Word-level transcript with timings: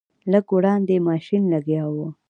لږ 0.31 0.45
وړاندې 0.55 0.95
ماشین 1.09 1.43
لګیا 1.53 1.83
و. 1.93 1.95